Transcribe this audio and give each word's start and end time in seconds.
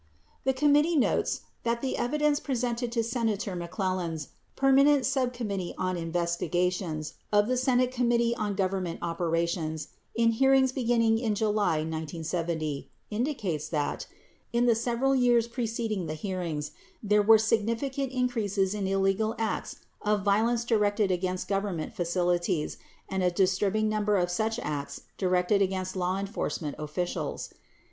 7 0.41 0.41
The 0.45 0.53
committee 0.59 0.95
notes 0.95 1.41
that 1.61 1.81
the 1.83 1.95
evidence 1.95 2.39
presented 2.39 2.91
to 2.93 3.03
Senator 3.03 3.55
Mc 3.55 3.69
Clellan's 3.69 4.29
Permanent 4.55 5.05
Subcommittee 5.05 5.75
on 5.77 5.95
Investigations 5.95 7.13
of 7.31 7.47
the 7.47 7.55
Senate 7.55 7.91
Committee 7.91 8.35
on 8.35 8.55
Government 8.55 8.97
Operations, 9.03 9.89
in 10.15 10.31
hearings 10.31 10.71
beginning 10.71 11.19
in 11.19 11.35
July 11.35 11.83
1970, 11.83 12.89
indicates 13.11 13.69
that, 13.69 14.07
in 14.51 14.65
the 14.65 14.73
several 14.73 15.13
years 15.15 15.47
preceding 15.47 16.07
the 16.07 16.15
hearings, 16.15 16.71
there 17.03 17.21
were 17.21 17.37
significant 17.37 18.11
increases 18.11 18.73
in 18.73 18.87
illegal 18.87 19.35
acts 19.37 19.75
of 20.01 20.23
violence 20.23 20.65
directed 20.65 21.11
against 21.11 21.47
Government 21.47 21.93
facilities 21.93 22.77
and 23.07 23.21
a 23.21 23.29
disturbing 23.29 23.87
number 23.87 24.17
of 24.17 24.31
such 24.31 24.57
acts 24.63 25.01
directed 25.19 25.61
against 25.61 25.95
law 25.95 26.17
enforcement 26.17 26.75
officials. 26.79 27.53